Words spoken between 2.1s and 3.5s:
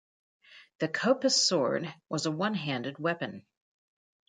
a one-handed weapon.